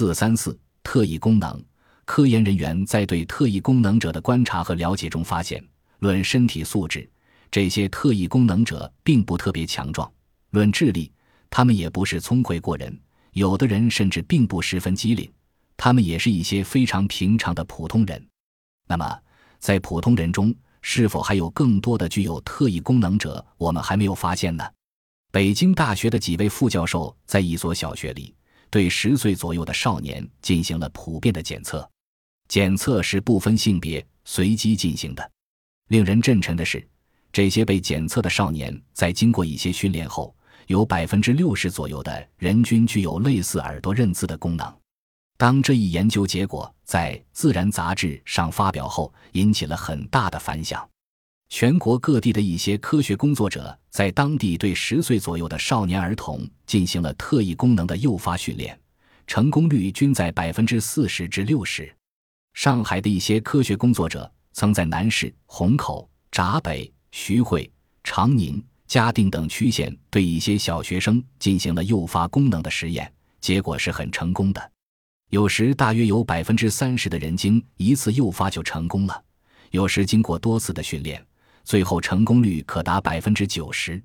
[0.00, 1.62] 四三四特异功能。
[2.06, 5.62] 科研人员在对特异功能者的观察和了解中发现，
[5.98, 7.06] 论身体素质，
[7.50, 10.10] 这些特异功能者并不特别强壮；
[10.52, 11.12] 论智力，
[11.50, 12.98] 他们也不是聪慧过人，
[13.32, 15.30] 有的人甚至并不十分机灵。
[15.76, 18.26] 他们也是一些非常平常的普通人。
[18.88, 19.18] 那么，
[19.58, 23.44] 在普通人中，是否还有更多的具有特异功能者？
[23.58, 24.64] 我们还没有发现呢。
[25.30, 28.34] 北京大学的几位副教授在一所小学里，
[28.70, 31.88] 对十岁左右的少年进行了普遍的检测。
[32.48, 35.30] 检测是不分性别、随机进行的。
[35.88, 36.86] 令人震忱的是，
[37.32, 40.34] 这些被检测的少年在经过一些训练后，
[40.66, 44.76] 有百分之六十左右的人均具有类似耳朵认字的功能。
[45.36, 50.88] 当这一研究结果在《自然》杂志上发表后，引起了很大的反响。
[51.50, 58.78] 全国各地的一些科学工作者在当地对十岁左右的少年儿童进行了特异功能的诱发训练，
[59.26, 61.92] 成功率均在百分之四十至六十。
[62.54, 67.70] 上海的一些科学工作者曾在南市、虹口、闸北、徐汇、
[68.04, 74.70] 长宁、嘉定等区县对一些小学生进行了诱发功能的实验，结果是很成功的。
[75.30, 79.24] 有时大约有百分之三十的人经一次诱发就成功了，
[79.72, 81.24] 有时经过多次的训练，
[81.64, 84.02] 最后成功率可达百分之九十。